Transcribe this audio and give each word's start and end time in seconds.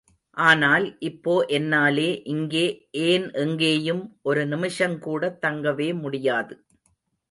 ஆனால் 0.37 0.85
இப்போ 0.99 1.33
என்னாலே 1.49 2.07
இங்கே, 2.33 2.65
ஏன் 3.03 3.29
எங்கேயும் 3.43 4.03
ஒரு 4.21 4.43
நிமிஷங்கூட 4.47 5.33
தங்கவே 5.45 5.89
முடியாது. 6.01 6.55